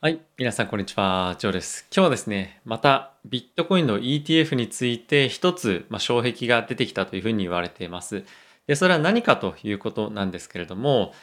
[0.00, 0.20] はい。
[0.36, 1.34] 皆さん、こんにちは。
[1.40, 1.88] ジョーです。
[1.92, 8.22] 今日はですね、またビットコインの ETF について一つ、まあ、障壁が出てきたというふうに言われています。
[8.68, 11.14] で、それは何かということなんですけれども、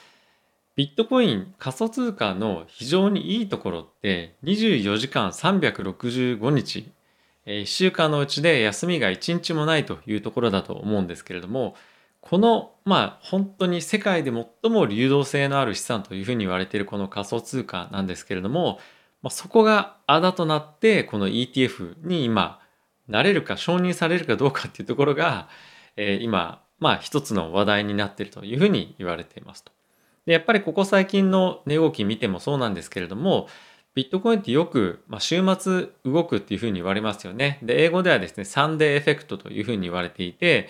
[0.76, 6.92] ビットコイン仮想通貨の非常にいいところって24時間365日、
[7.46, 11.76] 1週間のうちで休みが1日もないというところだと思うんですけれども、
[12.26, 18.80] この、まあ、本当に世界で最も流動性のある資産というふうに言われているこの仮想通貨なんですけれども、
[19.22, 22.60] まあ、そこがあだとなって、この ETF に今、
[23.08, 25.50] なれるか承認されるかどうかっていうところが、
[25.98, 29.72] えー、今、まあ一つの話題になっているというふうに言われていますと。
[30.26, 33.48] で、やっぱりここ最近の値動き見てもそうなんですけれども、
[33.94, 37.60] ビットコインってよく、まあ、週末動くっていうふうに言われますよね。
[37.62, 40.68] で、英語ではですね、サンデーエフェクトというふうに言われていて、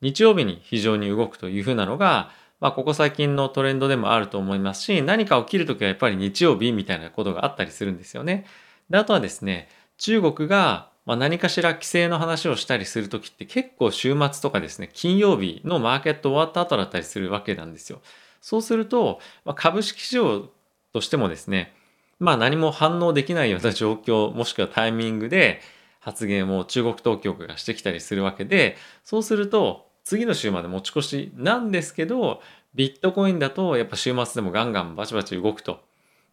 [0.00, 8.46] 日曜日に非常に動くというふうなのが、まあ、ここ最近のトレンドでもあると思いますし、何か起きるときはやっぱり日曜日みたいなことがあったりするんですよね。
[8.90, 18.00] で、あとはですね、中国がまあ何かしら規制の話をしたりするときって結構週末とかですね、金曜日のマーケット終わった後だったりするわけなんですよ。
[18.40, 20.48] そうすると、まあ、株式市場
[20.92, 21.72] としてもですね、
[22.18, 25.60] まあ何も反応できないような状況、もしくはタイミングで
[26.00, 32.40] 発言を中国当局がしてきたりするわけで、そうすると次の週まで持ち越しなんですけど、
[32.76, 35.80] ビットコインだとやっぱ週末でもガンガンバチバチ動くと。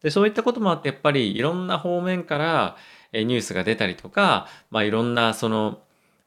[0.03, 2.77] で、そういったこともあってやっぱりいろんな方面から
[3.13, 5.79] ニュースが出たりとか、まあいろんなその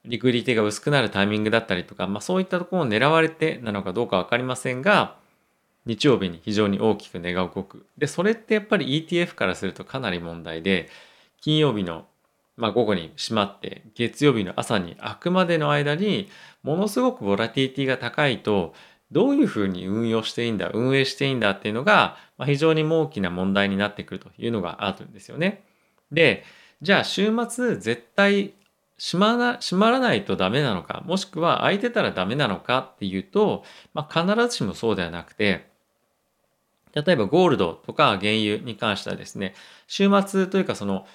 [0.03, 5.15] リクリティが薄くなるタイミングだったりとか、まあそういったところを狙われてなのかどうかわかりませんが、
[5.85, 7.85] 日曜日に非常に大きく値が動く。
[7.97, 10.89] で、それってやっぱり ETF からするとかなり問題で、
[11.39, 12.07] 金曜日の
[12.57, 16.27] まあ、午後に閉まって月曜日の朝に開くまでの間に
[16.63, 18.73] ものすごくボラティリティが高いと
[19.11, 25.63] どういうふうに運用していいんだ運営していいんだっていうのが、ま、非常に大きな問題になってくるというのがあるんですよね。
[26.11, 26.43] で
[26.81, 28.53] じゃあ週末絶対
[28.97, 33.63] 閉まら閉まらないとダメなのかもしくは空いてたらダメなのかっていうと、
[33.93, 35.67] まあ、必ずしもそうではなくて
[36.93, 39.53] 例えばゴールドとか原油に関してはですね
[39.87, 41.05] 週末というかその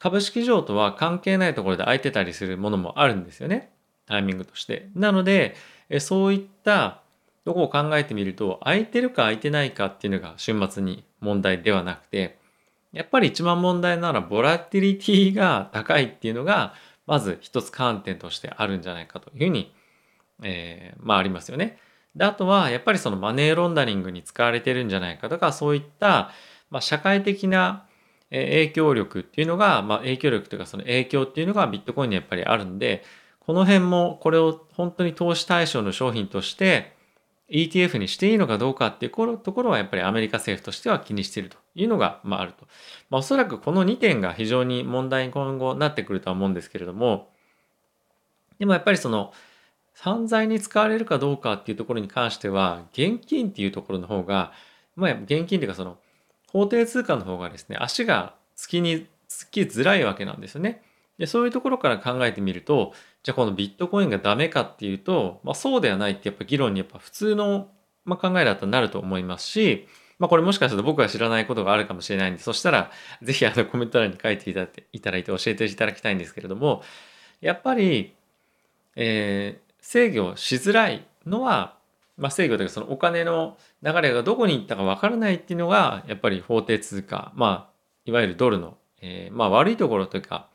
[0.00, 3.70] 株式上とは関係ないところで空いてたりするものもあるんですよね。
[4.06, 4.88] タイミングとして。
[4.96, 5.54] なので、
[6.00, 7.02] そういった
[7.44, 12.38] とこを考えてみると、空いてるか空いてないかっていうのが週末に問題ではなくて、
[12.92, 16.74] やっぱり一番問題ならボラティリティが高いっていうのが、
[17.06, 19.74] まず一つ観点としてあるんじゃないかというふうに、
[20.42, 21.78] えー、まあありますよね。
[22.16, 26.30] で、あとはやっぱりそのマネーロンダリングに使われてるんじゃないかとか、そういった、
[26.70, 27.84] まあ、社会的な
[28.30, 33.02] 影響力っていうのが、まあ、影響力というかその影響っていうのがビットコインにやっぱりあるんで、
[33.40, 36.92] この辺もこれを本当に投資対象の商品として
[37.50, 42.66] ETF にしていいのかどうかっていうところはやっぱりアメリカ政府としては気にしているというのが、まあ、あると。
[43.10, 47.30] まあ、おそらくこの2点が非常に問題に今後なってくるとは思うんですけれども、
[48.60, 49.32] でもやっぱりその
[49.94, 54.52] 犯罪に使われるかどうかっていうところに関しては、現金っていうところの方が、
[54.94, 55.98] まあ、現金っていうかその
[56.52, 60.82] 法定通貨の方がですね、足がつきに、つきづらいわけなんですよね。
[61.18, 67.68] で、そういうところから考えてみると、じゃあこのビットコインがダメかっていうと、まあそうではないってやっぱ議論にやっぱ普通の、
[68.04, 69.86] ま、考えだとなると思いますし、
[70.18, 72.90] まあこれもしかすると僕は知らないことがあるかもしれないんで、そしたら
[73.22, 76.82] ぜひあのコメント欄に書いていただいていただいて教えていただきたいんですけれども、
[77.40, 78.14] やっぱり、
[78.96, 81.76] えー、制御しづらいのは
[82.16, 87.72] まあ、制御というかそのお金の流れがどこに行ったか分からないっていうのがやっぱり法定通貨、まあ、
[88.04, 90.48] いわゆるドルの、えー、まあ悪いところというか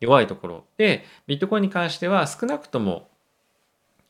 [0.00, 3.08] 弱いところでビットコインに関しては少なくとも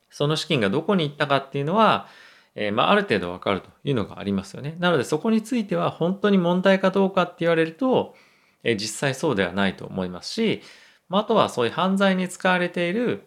[0.09, 2.07] その資金がどこに行ったかっていうのは、
[2.55, 4.75] えー、まあ、ある程度分かるというのがありますよね。
[4.77, 8.15] なのでそこについては本当に問題かどうかって言われると、
[8.63, 10.61] えー、実際そうではないと思いますし、
[11.09, 13.25] まあ、あとはそういう犯罪に使われている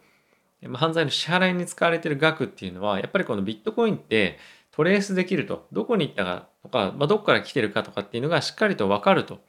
[0.74, 4.38] 犯罪の支払いに使われている額っていうのはやっぱりこのビットコインって
[4.76, 5.66] トレースできると。
[5.72, 9.40] どこに行ったかとか、まあ、どこから来てるかとかっていうのがしっかりと分かると。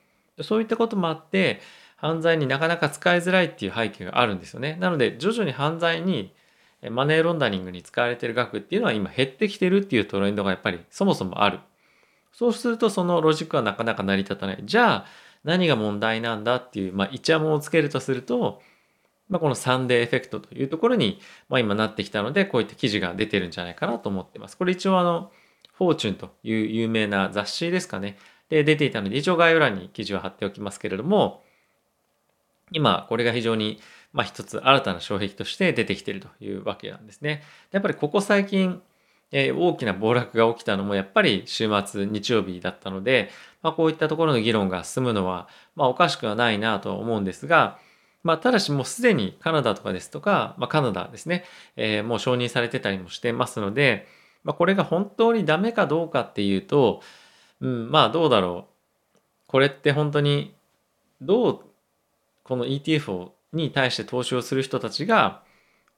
[0.42, 1.60] そういったこともあって
[1.98, 4.78] 犯罪になかなか使いづらいっていう背景があるんですよね。
[4.80, 6.34] なので徐々に犯罪に
[6.92, 11.60] マネーロンダリングに使われている額っていうのは今減ってきてるっていうトレンドがやっぱりそもそもある。
[12.32, 14.60] そうするとそのロジックはなかなか成り立たない。
[14.64, 15.06] じゃあ
[15.44, 18.62] 何が問題なんだっていう、まあ、イチャモンをつけるとすると
[19.30, 21.20] まあ、このサンデーエフェクトというところに、
[21.50, 24.58] まあ、今なってきたので、こういった記事が出てるんじゃないかなと思ってます。
[24.58, 25.32] これ一応あの、
[25.74, 28.18] フォーチュンという有名な雑誌ですかね。
[28.50, 31.44] で、出ていたので、一応概要欄に記事を貼っておきますけれども、
[32.72, 33.80] 今、これが非常に、
[34.14, 37.44] まあ、一つ新たな障壁として出てきているというわけなんですね。
[37.72, 38.82] やっぱりここ最近、
[39.32, 43.30] え大きな暴落が起きたのもやっぱり週末日曜日だったので、
[43.62, 47.78] まあ、こういったところの議論が進むのは、まあ、おかしくはないなと思うんですが、
[48.24, 54.08] まあ、ただしもうすでにカナダとかですとか、まあ、カナダですね、えー、もう承認されてたりもしてますので、
[54.44, 57.02] まあ、これが本当にダメかどうかっていうと、
[57.62, 58.68] うん、まあどうだろ
[59.16, 59.20] う。
[59.48, 60.56] これって本当に
[61.22, 61.60] どう
[62.44, 65.42] この ETF に対して投資をする人たちが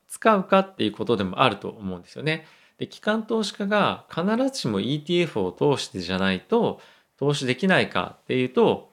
[0.07, 2.45] 使うかっていうことでもあると思うんですよね。
[2.77, 6.79] で機関投資家が必ずしも ETF を通してじゃないと
[7.17, 8.88] 投資できないかっていうと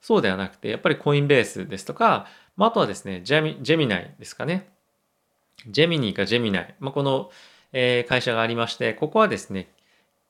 [0.00, 2.26] そうではなくてやっぱりコインベースですとか、
[2.56, 4.68] まあ、あとはですねジェミジェミナイですかね
[5.66, 7.30] ジェミニーかジェミナイ、まあ、この、
[7.72, 9.68] えー、会社がありましてここはですね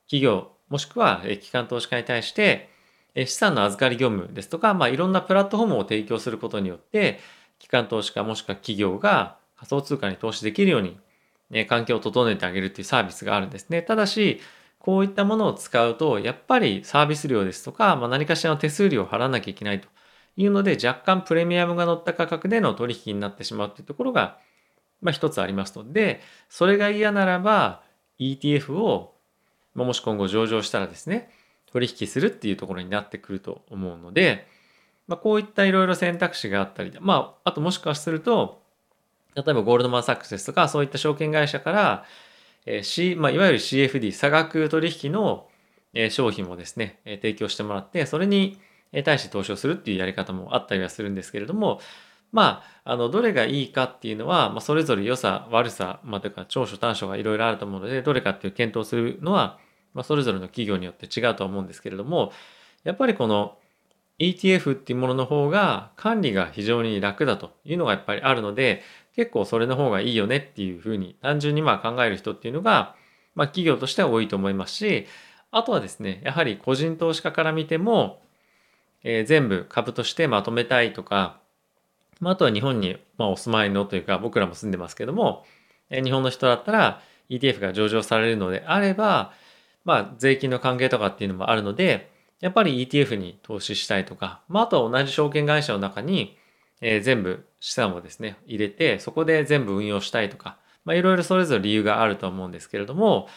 [0.07, 2.69] 企業もしくは機関投資家に対して
[3.17, 7.19] 資産の預かり業務ですとか、まあ、いろんなプラットフォームを提供することによって
[7.59, 10.97] 機関投資家もしくは企業が仮想通貨に投資できるように、
[11.67, 13.83] 環境を整えてあげるっていうサービスがあるんですね。
[13.83, 14.41] ただし、
[14.81, 19.89] こういったものを使うと、やっぱりサービス料ですとか、まあ、何かしらの手数料を払わなきゃいけないと
[20.37, 24.39] いうので、若干プレミアムが乗った価格での取引になってしまうっていうところが、
[25.03, 27.83] まあ、一つありますので、それが嫌ならば、
[28.19, 29.15] ETF を、
[29.75, 31.31] もし今後上場したらですね、
[31.71, 34.47] 取引するっていうところになってくると思うので、
[35.09, 38.63] まあ、こういったいろいろ選択肢があったり、まあ、あともしかすると、
[39.35, 42.05] 例えばゴールドマン・サックスですとか、そういった証券会社から、
[42.67, 45.49] え C まあ、いわゆる CFD、差額取引の、
[45.95, 48.59] え、商品もですね、え、提供してもらって、それに
[49.05, 51.81] 対して投資をするっていうやり方もあったりはするんですけれども、
[52.33, 59.59] まあ、あの、どれがいいかっていうのは、まあ、それぞれ良さ、悪さ、まあ、というか、長所短所がいろいろあると思うので、どれかっていう検討するのは、
[59.95, 62.33] まあ、それぞれの企業によって違うとは思うんですけれども、
[62.85, 63.59] やっぱりこの
[64.21, 68.83] ETF っていうものの方が管理が非常に楽だというのがやっぱりあるので、
[69.17, 72.95] 結構それの方がいいよねっていうふうに単純にまあ考える人っていうのが、
[73.35, 75.07] まあ、企業としては多いと思いますし
[75.51, 78.23] あとはですねやはり個人投資家から見ても、
[79.03, 81.41] えー、全部株としてまとめたいとか、
[82.21, 85.45] まあ、あとは日本にまあお住まいのというか僕らも住んでますけども、
[85.91, 89.33] えー、日本の人だったら ETF が上場されるのであれば、
[89.85, 92.10] まあ、税金の関係とかっていうのもあるので
[92.41, 96.39] やっぱり ETF に投資したいとか、まあ、あとは同じ証券会社の中に
[96.81, 103.29] えー、全部資産をですね、入れて、そこで全部運用したいとか、まあ、いろいろそれぞれ理由があると思うんですけれども、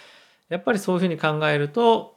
[0.50, 2.16] やっぱりそういうふうに考えると、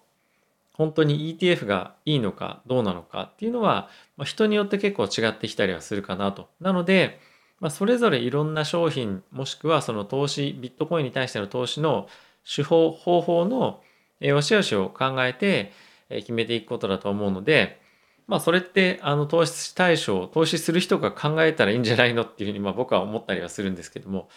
[0.73, 6.49] 本当に ETF がいいのかどうなのかっていうのは、まあ、人によって結構違ってきたりはするかなと。
[6.61, 7.19] なので、
[7.61, 12.09] まあ、それぞれいろんな商品、もしくはその投資、ビットコインに対しての投資の
[12.45, 13.81] 手法、方法の
[14.21, 15.73] 良し悪しを考えて
[16.09, 17.81] 決めていくことだと思うので、
[18.27, 24.29] まあそれってあの投資対象投資する人が考えたらいいんじゃないのっていうふうにまあ僕は思ったりはするんですけども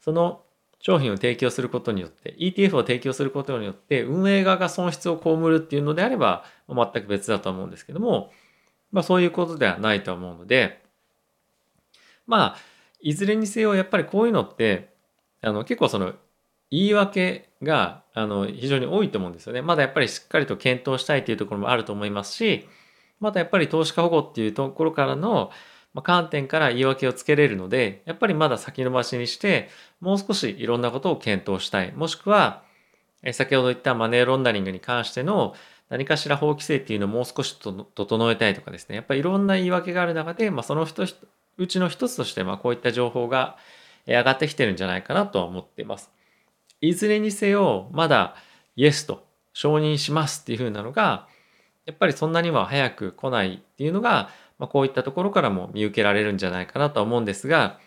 [0.00, 0.42] その
[0.80, 8.30] 商品を提供することによって ETF を提供することによって運営側が損失を被るっていうのであれば全く別だと思うんですけども
[8.92, 10.82] まあそういうことではないと思うので
[12.26, 12.56] まあ
[13.00, 14.94] いずれにせよやっぱりこういうのって
[15.42, 16.14] あの結構その
[16.70, 19.62] 言い訳があの非常に多いと思うんですよね。
[19.62, 22.68] まだやっぱりしっかりと検討したいというところもあると思いますし
[23.20, 25.50] またやっぱり投資家保護っていうところからの
[26.02, 29.70] 観点から言い訳をつけれるので、やっぱりまだ先延ばしにして、
[30.00, 31.92] もう少しいろんなことを検討したい。
[31.92, 32.62] もしくは、
[33.32, 35.54] 先ほど言ったマネーロンダリングに関しての
[35.88, 38.96] 何かしら法規制っていうのをもう少し整えたいとかですね。
[38.96, 41.06] やっぱりいろんな言い訳がある中で、まあ、その人
[41.56, 43.56] うちの一つとして、まあ、こういった情報が
[44.06, 46.10] 上がってきてるんじゃないかなとは思っています。
[46.80, 48.36] いずれにせよ、まだ
[48.76, 51.28] イエスと承認しますっていうふうなのが、
[51.86, 54.28] やっぱりそんなには早く来ないっていうのが、
[54.58, 57.78] まあ、こういったところからも見受けられるんじゃないかなとは思うんですが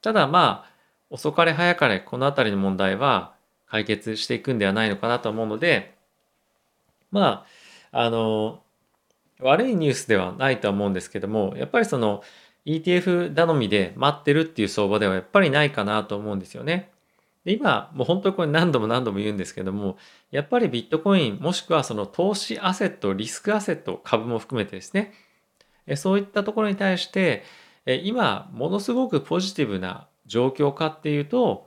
[0.00, 0.72] ただまあ
[1.10, 3.34] 遅かれ早かれこの辺りの問題は
[3.66, 5.94] 解決していくんではないのかなと思うので
[7.10, 7.44] ま
[7.92, 8.62] ああの
[9.40, 12.22] 悪いニュースではないとは思うんですけどもやっぱりその
[12.64, 16.91] ETF 頼みで待ってるっていう相場ではやっぱりないかなと思うんですよね。
[17.44, 19.96] で今もう本当にこれ何度も何度も言うんですけども
[20.30, 25.12] やっぱりビットコインもしくはその投資アセットリスクアセット株も含めてですね
[25.96, 27.42] そういったところに対して
[27.86, 31.66] 今ものすごくポジティブな状況かっていうと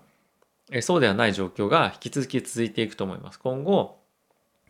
[0.82, 3.40] そうではない状況が引き続き続いていくと思います。
[3.40, 4.00] 今後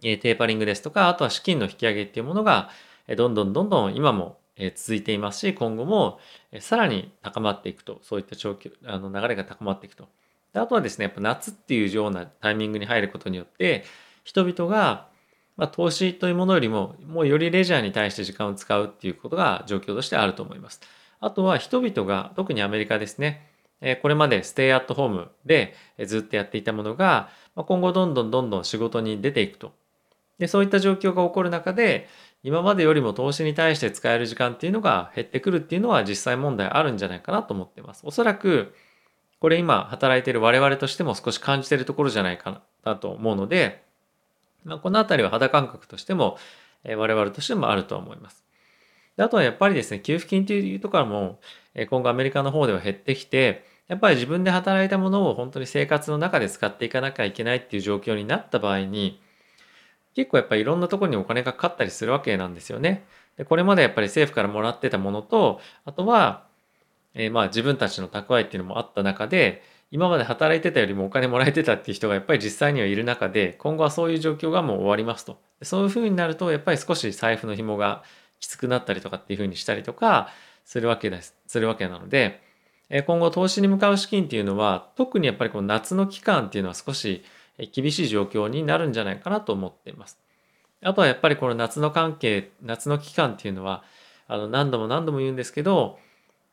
[0.02, 2.70] テーパリングですとかあとは資金の引き上げっていうものが
[3.16, 4.38] どんどんどんどん今も
[4.76, 6.20] 続いていますし今後も
[6.60, 10.08] さらに高まっていくとそういった状況あの流れが高まっていくと
[10.56, 13.84] であとはですね、やっぱ夏っていうようなタイミングに入ることによって、
[14.24, 15.10] 人々が、
[15.58, 20.80] まあ、投資というものよりも、もうよりレジャーに対して時間を使うっていうことが状況としてあると思います。
[21.20, 23.50] あとは人々が、特にアメリカですね、
[24.02, 29.74] これまでステイアットホームでずっとやっていたものが、今後どんどんどんどん仕事に出ていくと。
[30.40, 32.08] で、そういった状況が起こる中で、
[32.44, 38.04] 今までよりも投資に対して使える時間っていうのが減ってくるっていうのは実際問題あるんじゃないかなと思っています。
[38.06, 38.74] おそらく、
[39.46, 43.84] これ今働いてる我々としても少し感じてるところじゃないかなと思うので、
[44.64, 46.40] まあ、このあたりは肌感覚としても、
[46.84, 48.44] え我々としてもあるとは思います。
[49.18, 51.40] であとはやっぱりですね、給付金というところも、
[51.76, 59.22] え今後アメリカの方では減ってきて、やっぱり自分で働いたものを本当に生活の中で使っていかなきゃいけないっていう状況になった場合に、
[60.16, 63.06] 結構やっぱりいろんなところにお金がかかったりするわけなんですよね。
[63.38, 66.48] でこれまでやっぱり政府からもらってたものと、あとは、
[67.16, 75.40] えー、まあ自分たちの蓄えっていうのもあった中で、今まで働いてたよりもお金もらえてたっていう人がやっぱり実際にはいる中で、今後はそういう状況がもう終わりますと。
[75.62, 78.04] そういうふうになると、やっぱり少し財布の紐が
[78.40, 80.30] きつくなったりとかっていうふうにしたりとか
[80.66, 81.36] するわけです。
[81.48, 82.42] するわけなので
[82.90, 87.24] え、今後投資に向かう資金っていうのは、特にやっぱりこの夏の期間っていうのは少し
[87.74, 90.20] 厳しい状況になるんじゃないかなと思っています。
[90.84, 93.84] あとはやっぱりこの夏の関係、夏の期間っていうのは、
[94.28, 96.00] あの何度も何度も言うんですけど、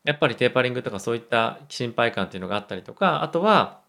[0.05, 3.81] やっぱりテーパリングとかそういった心配感っていうのがあったりとか、あとは、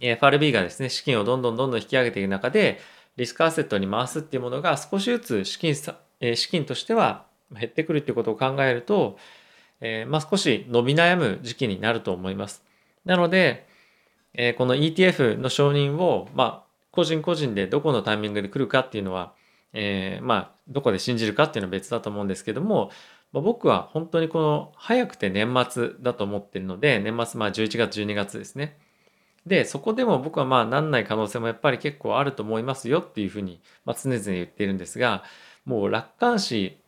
[0.00, 2.80] FRB がですね、資金をどんどんどんどん引き上げていく中で、
[3.16, 9.18] リスクアセットに回すっていうものが少しずつ資金資金としては減ってくるっていうことを考えると、
[9.80, 12.62] えー、まあ、少し伸び悩む時期になると思います。
[13.04, 13.66] なので、
[14.32, 19.32] えー、この ETF の承認を、まあ、個人個人でどこのタイミングで来るかっていうのは、
[19.72, 22.90] えー、まあ、どこで信じるかっていうのは別だと思うんですけども、
[23.34, 28.78] まあ、僕は本当にこの早くて年末だと思ってるので、年末まあ11月、12月ですね。
[29.44, 35.24] で、そこでも僕はまあなんない可能性もやっぱり結構あると思いますよっていうふうに、まあ、常々言っているんですが、
[35.64, 36.78] もう楽観視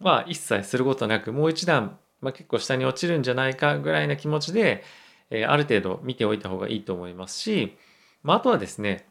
[0.00, 4.82] は一切することなく、もう一段、まあ、結構下に落ちるんじゃないかぐらいな気持ちで、
[5.30, 7.76] えー、ある程度見ておいた方がいいと思いますし、
[8.24, 9.06] まあ、あとはですね、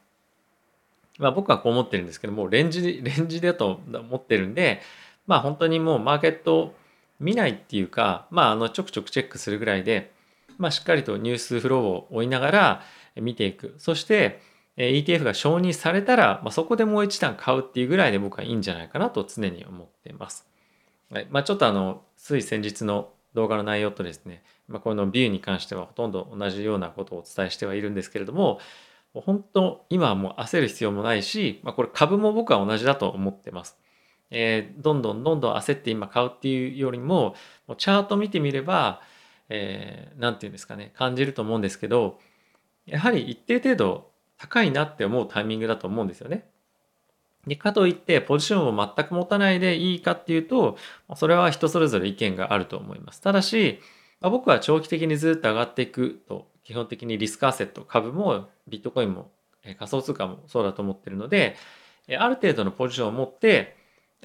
[1.17, 4.81] まあ、僕はこう思ってるんですけども、レンジ、レンジだと思ってるんで、
[5.27, 6.75] まあ本当にもうマーケットを
[7.19, 10.13] 見ないっていうか、まああのちょくちょくチェックするぐらいで、
[10.57, 12.81] まあしっかりとニュースフローを追いながら
[13.15, 13.75] 見ていく。
[13.77, 14.41] そして、
[14.77, 20.47] ETF が承認されたら、まあ、そこでもう一段買うっていうぐらいで僕はいいんじゃないかなと常に思っています。
[21.11, 28.59] はいまあ、ちょっとあの、つい先日の動画の内容とですね、まあ、このビューに関してはほとんど同じようなことをお伝えしてはいるんですけれども、
[29.13, 33.77] 本当、今はもう焦る必要もないし、まあ、これ株も僕は同じだと思ってます。
[34.33, 37.35] えー、どんどんどんどん焦って今買うっていうよりも、
[37.67, 39.01] もうチャート見てみれば、
[39.49, 42.19] えー、て言うんですかね、感じると思うんですけど、
[42.85, 46.45] やはり一定程度高いなって思うタイミングだと思うんですよね。
[47.47, 50.77] でかといってポジションを全く持たないでいいかっていうと
[51.17, 53.21] それは人それぞれ意見があると思います。
[53.21, 53.79] ただし、
[54.21, 59.31] まあ、僕は長期的にずっと上がっていくと基本的にリスクアセット株もビットコインも
[59.77, 61.55] 仮想通貨もそうだと思ってるので
[62.17, 63.75] ある程度のポジションを持って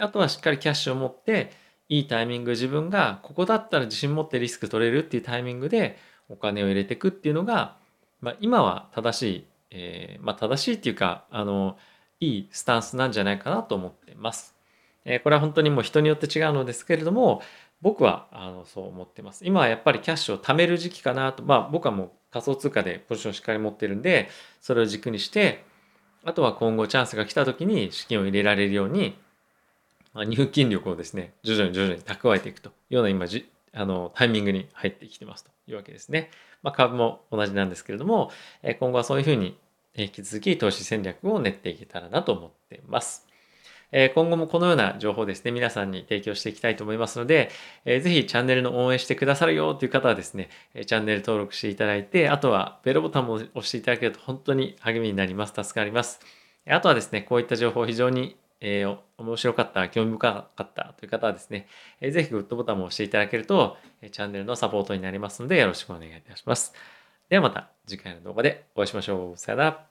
[0.00, 1.50] あとはしっかりキャッシュを持って
[1.88, 5.96] いいタイミング自分がここだったら自信持ってリスク取れるっていうタイミングで
[6.28, 7.76] お金を入れていくっていうのが、
[8.20, 11.78] まあ、今は正しい、えー、まあ、正しいっていうかあの
[12.20, 14.54] いいスタンスなんじゃないかなと思ってます。
[15.04, 17.40] えー、これは本当にもう人によって違うのですけれども
[17.80, 19.46] 僕はあのそう思ってます。
[19.46, 24.28] 今はやっぱりキャッシュを貯める時期かなとまあ僕はもう仮想通貨でポジションしっかり持ってるんで
[24.60, 25.64] それを軸にして
[26.24, 29.16] あとは今後チャンスが来た時に資金を入れられるように
[30.14, 36.30] 入金力をですね徐々に徐々に蓄えていくというような今じあのタイミングに入ってきてますというわけですね。
[36.62, 38.30] まあ、株も同じなんですけれども
[38.80, 39.56] 今後はそういうふうに
[39.94, 43.28] 引き続き投資戦略を練っていけたらなと思っています。
[43.90, 47.50] 今後もこのような情報をですね、皆さんに提供していきたいと思いますので、
[47.86, 55.54] ぜひチャンネルの応援してくださるよという方はですね、チャンネル登録していただいて、あとはベルボタンも押していただけると本当に励みになります。
[55.54, 56.20] 助かります。
[56.68, 61.66] あとはですね、こういった情報非常にえー、面白かった、興味深かったという方はですね、
[62.00, 66.74] えー、ぜひグッドボタンも押していただけると、えチャンネルのサポートになりますので、よろしくお願いいたします。
[67.28, 69.36] ではまた次回の動画でお会いしましょう。
[69.36, 69.88] さよなら。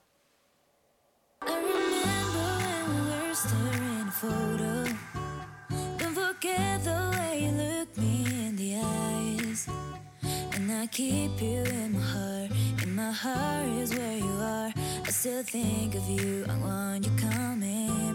[10.91, 14.71] keep you in my heart, and my heart is where you are.
[15.05, 18.06] I still think of you, I want you coming.